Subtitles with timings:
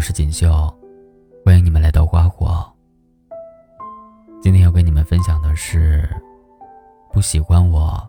[0.00, 0.50] 我是锦绣，
[1.44, 2.64] 欢迎你们来到花火。
[4.40, 6.08] 今天要跟你们分享的是，
[7.12, 8.02] 不喜欢我，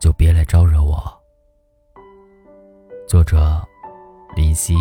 [0.00, 0.98] 就别来招惹我。
[3.06, 3.62] 作者：
[4.34, 4.74] 林夕。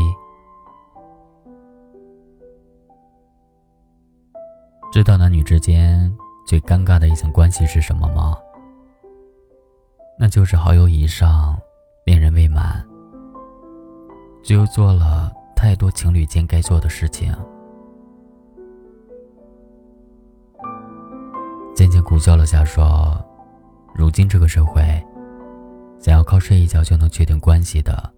[4.90, 6.10] 知道男女之间
[6.48, 8.38] 最尴尬的一层关系是什么吗？
[10.18, 11.60] 那就是好友以上，
[12.06, 12.82] 恋人未满。
[14.42, 15.30] 只有做了
[15.62, 17.32] 太多情侣间该做的事情。
[21.76, 23.24] 渐渐苦笑了下，说
[23.94, 24.82] ：“如今这个社会，
[26.00, 28.12] 想要靠睡一觉就能确定关系的，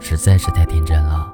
[0.00, 1.30] 实在是太天真了。”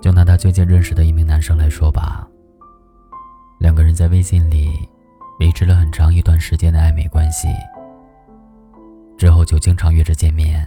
[0.00, 2.28] 就拿他最近认识的一名男生来说吧，
[3.58, 4.88] 两个人在微信里
[5.40, 7.48] 维持了很长一段时间的暧昧关系，
[9.18, 10.64] 之后就经常约着见面。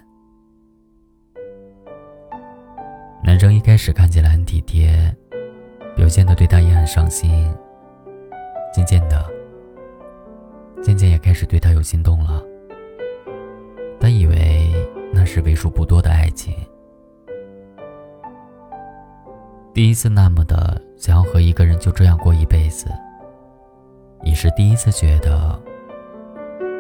[3.41, 4.93] 男生一开始看起来很体贴，
[5.95, 7.51] 表现的对他也很上心。
[8.71, 9.25] 渐渐的，
[10.83, 12.39] 渐渐也开始对他有心动了。
[13.99, 14.69] 他以为
[15.11, 16.53] 那是为数不多的爱情，
[19.73, 22.91] 第一次那么的想要和一个人就这样过一辈子，
[24.21, 25.59] 也是第一次觉得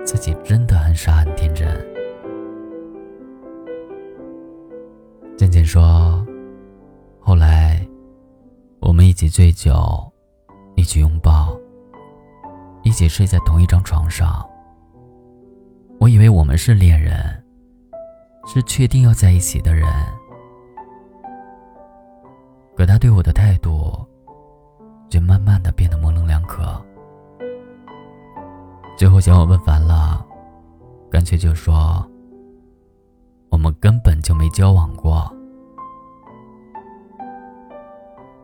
[0.05, 1.67] 自己真的很傻很天真。
[5.35, 6.20] 渐渐说。
[7.31, 7.79] 后来，
[8.81, 9.73] 我们一起醉酒，
[10.75, 11.57] 一起拥抱，
[12.83, 14.45] 一起睡在同一张床上。
[15.97, 17.41] 我以为我们是恋人，
[18.45, 19.87] 是确定要在一起的人。
[22.75, 23.93] 可他对我的态度，
[25.09, 26.69] 却慢慢的变得模棱两可。
[28.97, 30.21] 最后嫌我问烦了，
[31.09, 32.05] 干脆就说
[33.49, 35.33] ：“我们根本就没交往过。”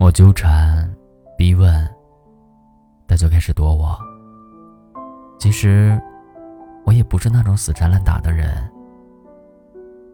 [0.08, 0.90] 我纠缠、
[1.38, 1.86] 逼问，
[3.10, 4.00] 他就开始躲我。
[5.38, 6.02] 其实，
[6.86, 8.72] 我也不是那种死缠烂打的人，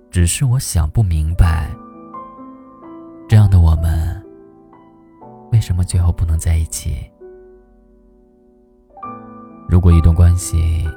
[0.09, 1.69] 只是我想不明白，
[3.29, 4.19] 这样的我们，
[5.51, 7.07] 为什么最后不能在一起？
[9.69, 10.89] 如果一段关系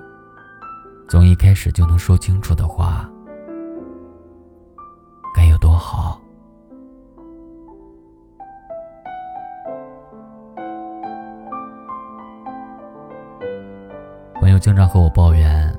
[1.07, 3.07] 从一开始就能说清楚的话，
[5.35, 6.19] 该有多好。
[14.57, 15.71] 友经常和我抱怨，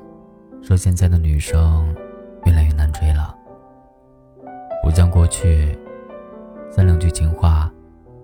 [0.62, 1.92] 说现在的女生
[2.44, 3.34] 越来越难追了。
[4.84, 5.76] 不像过去，
[6.70, 7.68] 三两句情话，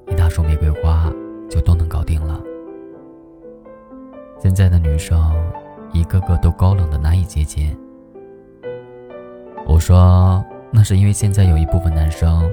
[0.07, 1.13] 一大束玫瑰花
[1.51, 2.41] 就都能搞定了。
[4.39, 5.35] 现在的女生
[5.93, 7.77] 一个个都高冷的难以接近。
[9.67, 12.49] 我说，那是因为现在有一部分男生，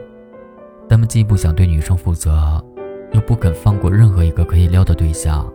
[0.90, 2.60] 他们既不想对女生负责，
[3.12, 5.48] 又不肯放过任何一个可以撩的对象。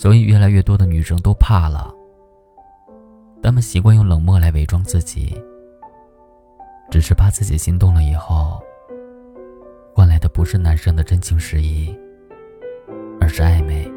[0.00, 1.94] 所以，越来越多的女生都怕了。
[3.42, 5.38] 她们习惯用冷漠来伪装自己，
[6.90, 8.62] 只是怕自己心动了以后，
[9.94, 11.94] 换来的不是男生的真情实意，
[13.20, 13.92] 而是暧昧。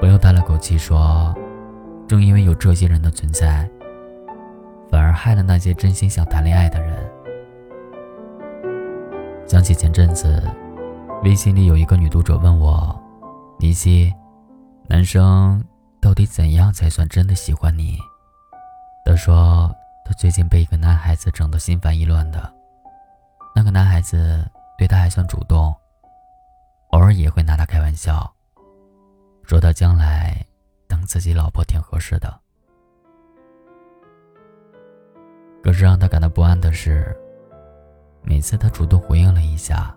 [0.00, 1.32] 朋友叹了口气说
[2.08, 3.70] ：“正因为有这些人的存在，
[4.90, 7.08] 反而害了那些真心想谈恋爱的人。”
[9.46, 10.42] 想起前阵子。
[11.22, 12.94] 微信里有一个女读者问我
[13.58, 14.12] ：“林夕，
[14.86, 15.62] 男生
[16.00, 17.98] 到底怎样才算真的喜欢你？”
[19.06, 22.52] 她说：“她最近被一个男孩子整得心烦意乱的。
[23.54, 25.74] 那个男孩子对她还算主动，
[26.90, 28.30] 偶尔也会拿她开玩笑，
[29.44, 30.44] 说他将来
[30.86, 32.38] 当自己老婆挺合适的。
[35.62, 37.16] 可是让她感到不安的是，
[38.22, 39.96] 每次他主动回应了一下。”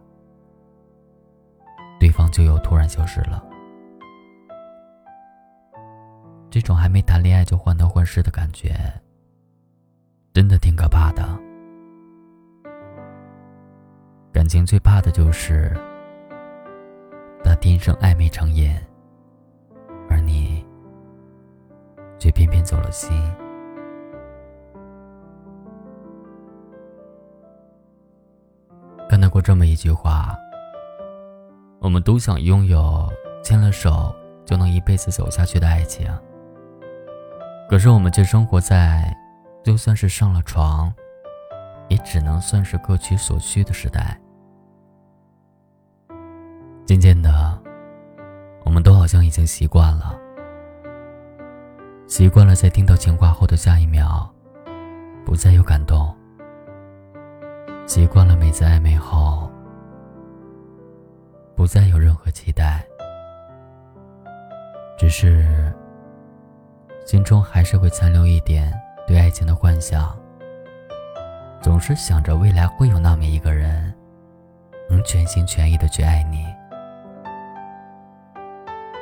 [1.99, 3.43] 对方就又突然消失了，
[6.49, 8.71] 这种还没谈恋爱就患得患失的感觉，
[10.33, 11.27] 真的挺可怕的。
[14.31, 15.75] 感情最怕的就是
[17.43, 18.71] 他天生暧昧成瘾，
[20.09, 20.63] 而你
[22.19, 23.11] 却偏偏走了心。
[29.09, 30.37] 看到过这么一句话。
[31.87, 33.09] 我们都想拥有
[33.41, 34.13] 牵了手
[34.45, 36.05] 就能一辈子走下去的爱情，
[37.69, 39.15] 可是我们却生活在
[39.63, 40.93] 就算是上了床，
[41.87, 44.19] 也只能算是各取所需的时代。
[46.85, 47.57] 渐渐的，
[48.65, 50.13] 我们都好像已经习惯了，
[52.05, 54.29] 习惯了在听到情话后的下一秒，
[55.25, 56.13] 不再有感动，
[57.85, 59.46] 习惯了每次暧昧后，
[61.57, 62.85] 不再有任何期待，
[64.95, 65.73] 只是
[67.03, 68.71] 心中还是会残留一点
[69.07, 70.15] 对爱情的幻想，
[71.59, 73.91] 总是想着未来会有那么一个人，
[74.87, 76.45] 能全心全意的去爱你，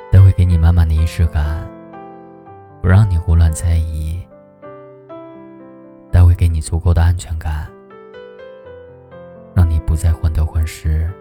[0.10, 1.68] 他会给你满满的仪式感，
[2.82, 4.26] 不让你胡乱猜疑。
[6.10, 7.68] 他会给你足够的安全感，
[9.54, 11.12] 让你不再患得患失。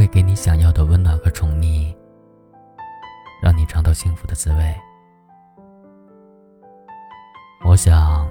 [0.00, 1.94] 会给你想要的温暖和宠溺，
[3.42, 4.74] 让你尝到幸福的滋味。
[7.66, 8.26] 我想，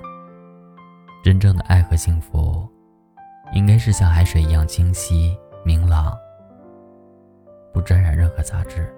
[1.23, 2.67] 真正的爱和幸福，
[3.53, 6.17] 应该是像海水一样清晰明朗，
[7.71, 8.91] 不沾染任何杂质。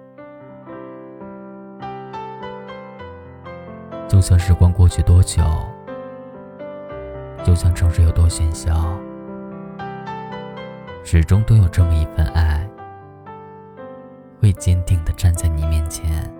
[4.08, 5.42] 就算时光过去多久，
[7.44, 8.98] 就算城市有多喧嚣，
[11.04, 12.66] 始终都有这么一份爱，
[14.40, 16.32] 会坚定的站在你面前。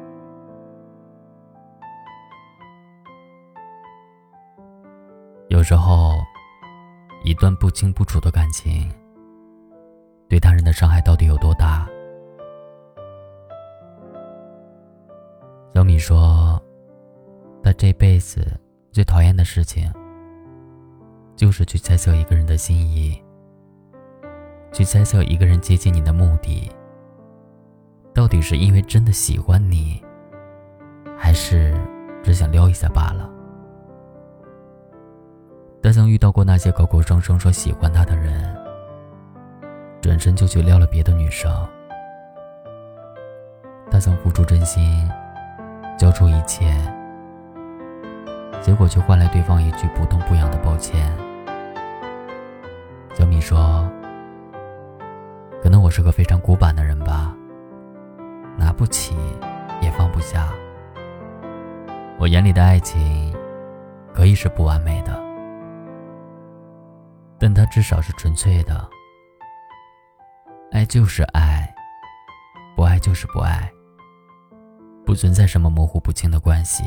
[5.49, 6.15] 有时候，
[7.25, 8.91] 一段不清不楚的感情，
[10.29, 11.87] 对他人的伤害到底有多大？
[15.75, 16.61] 小米说。
[17.65, 18.45] 他这辈子
[18.91, 19.89] 最讨厌的事情，
[21.37, 23.23] 就是去猜测一个人的心意，
[24.73, 26.71] 去猜测一个人接近你的目的，
[28.15, 30.03] 到底是因为真的喜欢你，
[31.17, 31.79] 还是
[32.23, 33.29] 只想撩一下罢了。
[35.83, 38.57] 他曾遇到过那些口口声声说喜欢他的人，
[40.01, 41.53] 转身就去撩了别的女生。
[43.91, 45.07] 他曾付出真心，
[45.99, 46.75] 交出一切。
[48.63, 51.13] 结果却换来对方一句不痛不痒的抱歉。
[53.15, 53.91] 小米说
[55.93, 57.37] ：“是个非常古板的人吧，
[58.57, 59.15] 拿不起，
[59.83, 60.49] 也放不下。
[62.19, 63.31] 我眼里的爱情，
[64.15, 65.23] 可以是不完美的，
[67.39, 68.89] 但它至少是纯粹的。
[70.71, 71.71] 爱就是爱，
[72.75, 73.71] 不爱就是不爱，
[75.05, 76.85] 不存在什么模糊不清的关系。”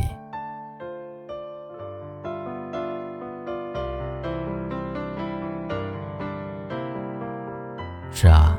[8.11, 8.57] 是啊，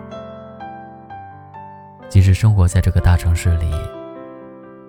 [2.36, 3.70] 生活在这个大城市里，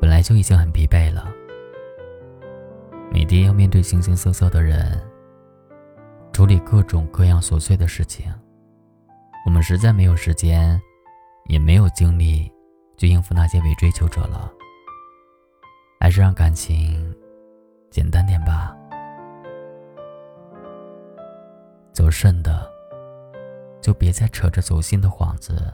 [0.01, 1.31] 本来就已经很疲惫了，
[3.09, 5.01] 每天要面对形形色色的人，
[6.33, 8.29] 处理各种各样琐碎的事情，
[9.45, 10.77] 我们实在没有时间，
[11.45, 12.51] 也没有精力
[12.97, 14.51] 去应付那些伪追求者了。
[16.01, 17.15] 还是让感情
[17.89, 18.75] 简单点吧，
[21.93, 22.69] 走肾的。
[23.79, 25.73] 就别再扯着走心的幌子，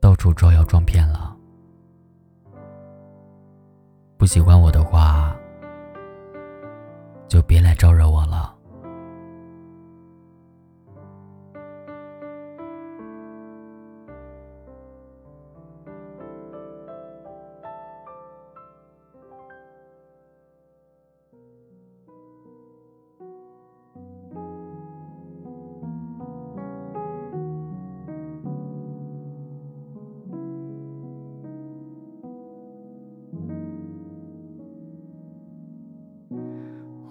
[0.00, 1.36] 到处招摇撞骗了。
[4.16, 5.36] 不喜欢我的话，
[7.28, 8.55] 就别来招惹我了。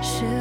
[0.00, 0.37] 是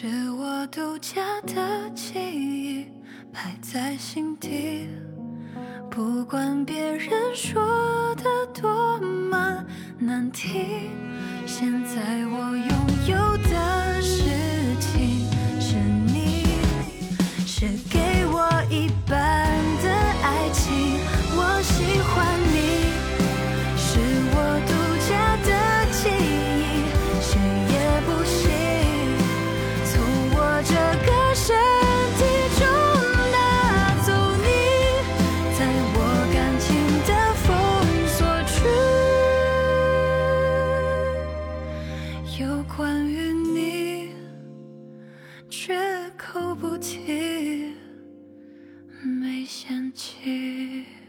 [0.00, 2.86] 是我独家的记忆，
[3.32, 4.88] 埋在心底，
[5.90, 8.22] 不管别人说的
[8.54, 9.64] 多么
[9.98, 10.92] 难听，
[11.44, 12.68] 现在我拥
[13.08, 14.22] 有的事
[14.78, 15.28] 情，
[15.60, 15.74] 是
[16.06, 16.46] 你，
[17.44, 19.47] 是给我一半。
[50.38, 51.07] here.